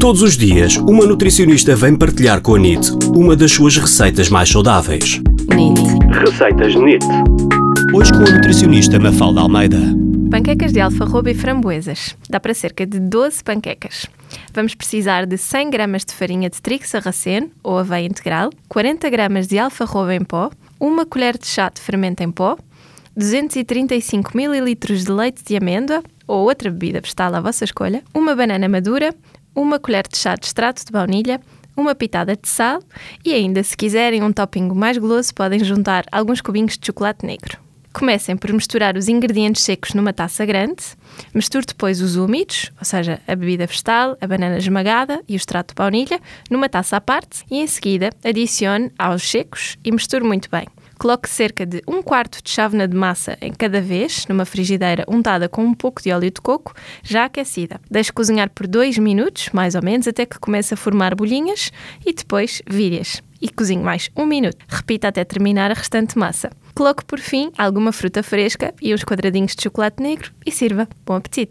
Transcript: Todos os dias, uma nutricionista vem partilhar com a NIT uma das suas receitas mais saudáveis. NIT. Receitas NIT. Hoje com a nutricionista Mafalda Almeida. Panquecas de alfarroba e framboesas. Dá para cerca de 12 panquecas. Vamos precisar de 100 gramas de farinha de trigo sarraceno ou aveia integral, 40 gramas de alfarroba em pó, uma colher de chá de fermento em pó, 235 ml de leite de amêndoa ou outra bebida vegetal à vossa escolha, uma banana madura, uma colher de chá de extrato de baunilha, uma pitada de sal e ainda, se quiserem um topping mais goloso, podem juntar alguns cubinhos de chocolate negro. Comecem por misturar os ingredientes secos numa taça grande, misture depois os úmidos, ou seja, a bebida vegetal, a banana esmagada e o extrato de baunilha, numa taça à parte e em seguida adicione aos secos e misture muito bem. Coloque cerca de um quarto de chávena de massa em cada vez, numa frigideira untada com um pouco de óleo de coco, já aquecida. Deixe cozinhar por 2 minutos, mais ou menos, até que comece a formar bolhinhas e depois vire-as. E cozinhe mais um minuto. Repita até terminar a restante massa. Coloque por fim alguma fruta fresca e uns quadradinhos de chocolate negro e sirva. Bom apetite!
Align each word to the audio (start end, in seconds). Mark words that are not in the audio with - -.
Todos 0.00 0.22
os 0.22 0.34
dias, 0.34 0.78
uma 0.78 1.04
nutricionista 1.04 1.76
vem 1.76 1.94
partilhar 1.94 2.40
com 2.40 2.54
a 2.54 2.58
NIT 2.58 2.90
uma 3.14 3.36
das 3.36 3.52
suas 3.52 3.76
receitas 3.76 4.30
mais 4.30 4.48
saudáveis. 4.48 5.20
NIT. 5.54 5.80
Receitas 6.24 6.74
NIT. 6.74 7.04
Hoje 7.92 8.10
com 8.10 8.20
a 8.20 8.30
nutricionista 8.30 8.98
Mafalda 8.98 9.42
Almeida. 9.42 9.76
Panquecas 10.30 10.72
de 10.72 10.80
alfarroba 10.80 11.30
e 11.30 11.34
framboesas. 11.34 12.16
Dá 12.30 12.40
para 12.40 12.54
cerca 12.54 12.86
de 12.86 12.98
12 12.98 13.44
panquecas. 13.44 14.06
Vamos 14.54 14.74
precisar 14.74 15.26
de 15.26 15.36
100 15.36 15.68
gramas 15.68 16.06
de 16.06 16.14
farinha 16.14 16.48
de 16.48 16.62
trigo 16.62 16.86
sarraceno 16.86 17.50
ou 17.62 17.76
aveia 17.76 18.06
integral, 18.06 18.48
40 18.70 19.10
gramas 19.10 19.48
de 19.48 19.58
alfarroba 19.58 20.14
em 20.14 20.24
pó, 20.24 20.50
uma 20.80 21.04
colher 21.04 21.36
de 21.36 21.46
chá 21.46 21.68
de 21.68 21.78
fermento 21.78 22.22
em 22.22 22.30
pó, 22.30 22.56
235 23.14 24.30
ml 24.34 24.74
de 24.74 25.12
leite 25.12 25.44
de 25.44 25.56
amêndoa 25.56 26.02
ou 26.26 26.44
outra 26.44 26.70
bebida 26.70 27.02
vegetal 27.02 27.34
à 27.34 27.40
vossa 27.40 27.64
escolha, 27.64 28.02
uma 28.14 28.34
banana 28.34 28.66
madura, 28.66 29.14
uma 29.54 29.78
colher 29.78 30.06
de 30.06 30.16
chá 30.16 30.34
de 30.34 30.46
extrato 30.46 30.84
de 30.84 30.92
baunilha, 30.92 31.40
uma 31.76 31.94
pitada 31.94 32.36
de 32.36 32.48
sal 32.48 32.80
e 33.24 33.32
ainda, 33.32 33.62
se 33.62 33.76
quiserem 33.76 34.22
um 34.22 34.32
topping 34.32 34.68
mais 34.74 34.98
goloso, 34.98 35.34
podem 35.34 35.62
juntar 35.64 36.04
alguns 36.12 36.40
cubinhos 36.40 36.76
de 36.76 36.86
chocolate 36.86 37.24
negro. 37.24 37.58
Comecem 37.92 38.36
por 38.36 38.52
misturar 38.52 38.96
os 38.96 39.08
ingredientes 39.08 39.62
secos 39.62 39.94
numa 39.94 40.12
taça 40.12 40.46
grande, 40.46 40.84
misture 41.34 41.66
depois 41.66 42.00
os 42.00 42.14
úmidos, 42.14 42.70
ou 42.78 42.84
seja, 42.84 43.20
a 43.26 43.34
bebida 43.34 43.66
vegetal, 43.66 44.16
a 44.20 44.26
banana 44.28 44.58
esmagada 44.58 45.20
e 45.28 45.34
o 45.34 45.36
extrato 45.36 45.74
de 45.74 45.74
baunilha, 45.74 46.20
numa 46.48 46.68
taça 46.68 46.96
à 46.96 47.00
parte 47.00 47.44
e 47.50 47.58
em 47.58 47.66
seguida 47.66 48.10
adicione 48.24 48.92
aos 48.96 49.28
secos 49.28 49.76
e 49.84 49.90
misture 49.90 50.22
muito 50.22 50.48
bem. 50.48 50.66
Coloque 51.00 51.30
cerca 51.30 51.64
de 51.64 51.82
um 51.88 52.02
quarto 52.02 52.42
de 52.42 52.50
chávena 52.50 52.86
de 52.86 52.94
massa 52.94 53.38
em 53.40 53.50
cada 53.54 53.80
vez, 53.80 54.26
numa 54.28 54.44
frigideira 54.44 55.02
untada 55.08 55.48
com 55.48 55.64
um 55.64 55.72
pouco 55.72 56.02
de 56.02 56.12
óleo 56.12 56.30
de 56.30 56.42
coco, 56.42 56.74
já 57.02 57.24
aquecida. 57.24 57.80
Deixe 57.90 58.12
cozinhar 58.12 58.50
por 58.50 58.66
2 58.66 58.98
minutos, 58.98 59.48
mais 59.50 59.74
ou 59.74 59.82
menos, 59.82 60.06
até 60.06 60.26
que 60.26 60.38
comece 60.38 60.74
a 60.74 60.76
formar 60.76 61.14
bolhinhas 61.14 61.72
e 62.04 62.12
depois 62.12 62.60
vire-as. 62.68 63.22
E 63.40 63.48
cozinhe 63.48 63.82
mais 63.82 64.10
um 64.14 64.26
minuto. 64.26 64.58
Repita 64.68 65.08
até 65.08 65.24
terminar 65.24 65.70
a 65.70 65.74
restante 65.74 66.18
massa. 66.18 66.50
Coloque 66.74 67.02
por 67.06 67.18
fim 67.18 67.50
alguma 67.56 67.92
fruta 67.92 68.22
fresca 68.22 68.74
e 68.82 68.92
uns 68.92 69.02
quadradinhos 69.02 69.56
de 69.56 69.62
chocolate 69.62 70.02
negro 70.02 70.30
e 70.44 70.52
sirva. 70.52 70.86
Bom 71.06 71.14
apetite! 71.14 71.48